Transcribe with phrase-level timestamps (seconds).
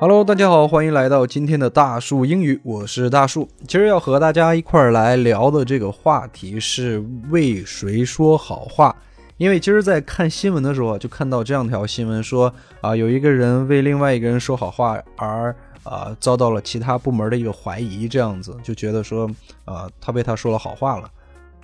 [0.00, 3.48] Hello，大家好，欢迎来到今天的大树英语，我是大树。
[3.66, 8.94] 今儿要和大家一块儿来聊的这个话题是为谁说好话。
[9.38, 15.54] 因为今儿在看新闻的时候就看到这样条新闻说啊，有一个人为另外一个人说好话而
[15.84, 19.30] 啊遭到了其他部门的一个怀疑，这样子就觉得说
[19.64, 21.10] 啊他为他说了好话了，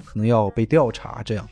[0.04, 1.48] 可能要被调查这样。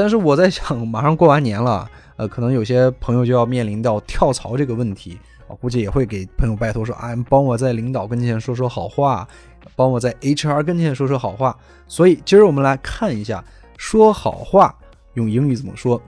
[0.00, 1.86] 但是我在想，马上过完年了，
[2.16, 5.18] 呃，可能有些朋友就要面临到跳槽这个问题。
[5.46, 9.28] 我估计也会给朋友拜托说啊，帮我在领导跟前说说好话，
[9.76, 11.54] 帮我在 HR 跟前说说好话。
[11.86, 13.44] 所以今儿我们来看一下
[13.76, 14.74] 说好话
[15.14, 16.00] 用英语怎么说。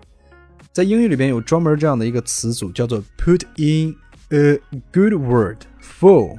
[0.73, 3.95] 在英语里边有专门这样的一个词组，叫做 put in
[4.31, 4.59] a
[4.91, 6.39] good word for，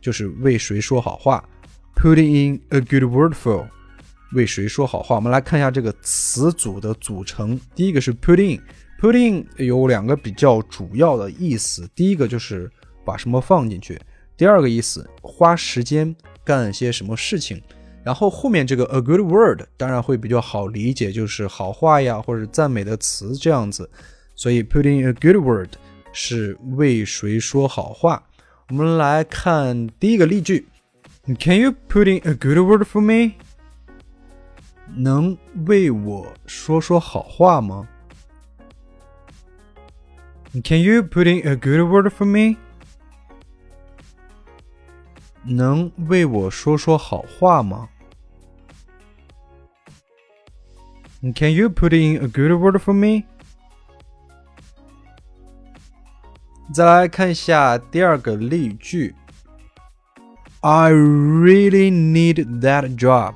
[0.00, 1.44] 就是为谁说好话。
[1.94, 3.66] put in a good word for，
[4.34, 5.16] 为谁说好话。
[5.16, 7.58] 我们来看一下这个词组的组成。
[7.74, 12.70] 第一个是 put in，put in 有两个比较主要的意思，第一个就是
[13.04, 14.00] 把什么放进去，
[14.36, 17.60] 第二个意思花时间干些什么事情。
[18.04, 23.88] 然后后面这个 a good word 当然会比较好理解，就是好话呀或者赞美的词这样子。
[24.34, 25.68] 所以 put in a good word
[26.12, 28.20] 是为谁说好话。
[28.70, 30.66] 我们来看第一个例句
[31.38, 33.34] ：Can you put in a good word for me？
[34.95, 37.87] 能为我说说好话吗？
[40.63, 42.57] Can you put in a good word for me？
[45.43, 47.89] 能为我说说好话吗？
[51.35, 53.25] Can you put in a good word for me？
[56.73, 59.15] 再来看一下第二个例句：
[60.61, 63.35] I really need that job.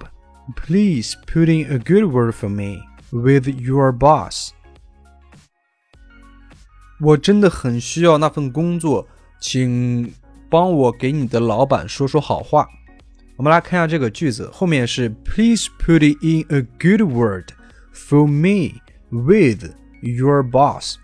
[0.56, 2.80] Please put in a good word for me
[3.12, 4.52] with your boss.
[7.00, 9.08] 我真的很需要那份工作，
[9.40, 10.14] 请
[10.50, 12.68] 帮我给你的老板说说好话。
[13.38, 17.54] 我们来看一下这个句子，后面是 Please put in a good word
[17.94, 18.80] for me
[19.10, 20.98] with your boss。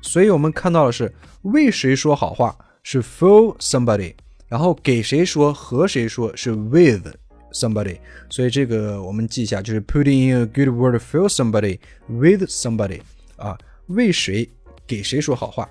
[0.00, 4.14] 所以我们看到的是为谁说好话是 for somebody，
[4.46, 7.08] 然后给谁说和谁说是 with
[7.52, 7.98] somebody。
[8.28, 13.00] 所以这个我们记一下，就是 put in a good word for somebody with somebody
[13.36, 14.48] 啊，为谁？
[14.86, 15.68] 给谁说好话？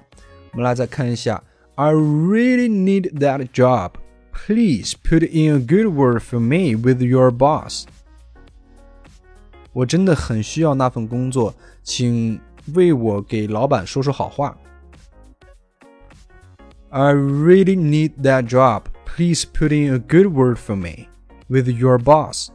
[0.52, 1.42] 我们来再看一下，
[1.76, 3.92] I really need that job.
[4.34, 7.86] Please put in a good word for me with your boss.
[9.72, 12.40] 我真的很需要那份工作，请
[12.74, 14.58] 为我给老板说说好话。
[16.90, 18.84] I really need that job.
[19.06, 21.08] Please put in a good word for me
[21.51, 22.49] With your boss.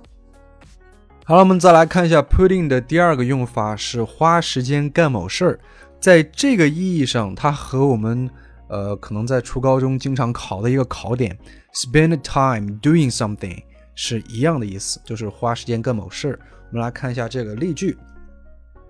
[1.26, 5.60] 好了，我们再来看一下 put in 的第二个用法是花时间干某事儿。
[6.00, 8.30] 在这个意义上，它和我们
[8.70, 11.36] 呃可能在初高中经常考的一个考点
[11.74, 13.64] “spend time doing something”
[13.96, 16.40] 是一样的意思，就是花时间干某事儿。
[16.70, 17.98] 我们来看一下这个例句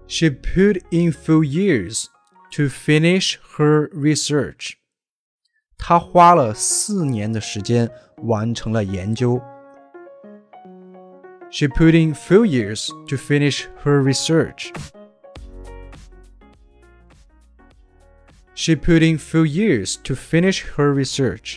[0.07, 2.07] ：She put in four years
[2.51, 4.73] to finish her research。
[5.77, 7.89] 她花了四年的时间
[8.23, 9.41] 完成了研究。
[11.54, 14.72] She put in four years to finish her research.
[18.54, 21.56] She put in few years to finish her research.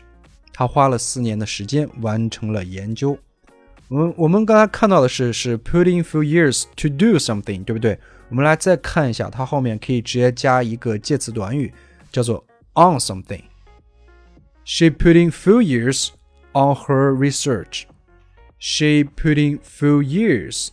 [0.53, 3.17] 她花了四年的时间完成了研究。
[3.89, 7.99] 我们我们刚才看到的是是 put in few years to do something，对不对？
[8.29, 11.71] 我们来再看一下，它后面可以直接加一个介词短语，
[12.11, 12.43] 叫做
[12.73, 16.09] on something。She put in few years
[16.53, 17.83] on her research.
[18.59, 20.69] She put in few years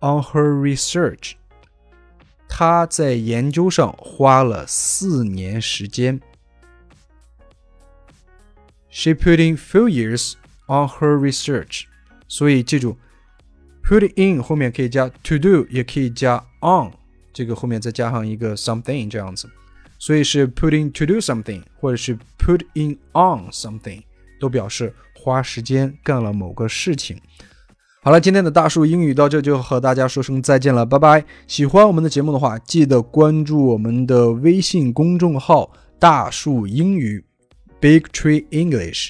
[0.00, 1.34] on her research.
[2.48, 6.20] 他在研究上花了四年时间。
[8.90, 10.34] She put in few years
[10.66, 11.84] on her research。
[12.28, 12.96] 所以记住，
[13.84, 16.92] put in 后面可以加 to do，也可以加 on，
[17.32, 19.48] 这个后面再加上一个 something 这样子。
[19.98, 24.02] 所以是 put in to do something，或者是 put in on something，
[24.41, 27.15] 都表示花时间干了某个事情。
[28.03, 31.23] 好了，今天的大树英语到这就和大家说声再见了，拜拜！
[31.45, 37.23] 喜欢我们的节目的话，记得关注我们的微信公众号“大树英语
[37.79, 39.09] ”（Big Tree English）。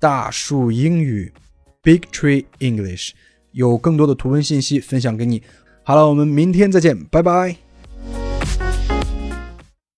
[0.00, 1.32] 大树英语
[1.80, 3.12] （Big Tree English）
[3.52, 5.40] 有更多的图文信息分享给你。
[5.84, 7.63] 好了，我们明天再见，拜拜。